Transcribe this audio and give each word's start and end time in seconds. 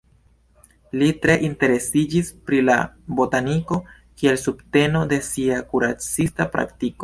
Li 1.01 1.09
tre 1.25 1.35
interesiĝis 1.49 2.31
pri 2.49 2.63
la 2.71 2.79
botaniko 3.21 3.79
kiel 4.23 4.43
subteno 4.47 5.07
de 5.15 5.23
sia 5.31 5.63
kuracista 5.75 6.53
praktiko. 6.57 6.97